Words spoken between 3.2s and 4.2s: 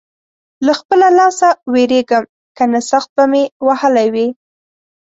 مې وهلی